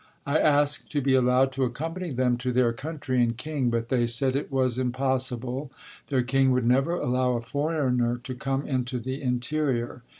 I 0.25 0.39
asked 0.39 0.91
to 0.93 0.99
be 1.01 1.13
allowed 1.13 1.51
to 1.51 1.63
accompany 1.63 2.09
them 2.09 2.35
to 2.37 2.51
their 2.51 2.73
country 2.73 3.21
and 3.21 3.37
king, 3.37 3.69
but 3.69 3.89
they 3.89 4.07
said 4.07 4.35
it 4.35 4.51
was 4.51 4.79
impossible, 4.79 5.71
their 6.07 6.23
king 6.23 6.49
would 6.49 6.65
never 6.65 6.93
allow 6.93 7.33
a 7.33 7.41
foreigner 7.43 8.19
to 8.23 8.33
come 8.33 8.65
into 8.65 8.97
the 8.97 9.21
interior. 9.21 10.01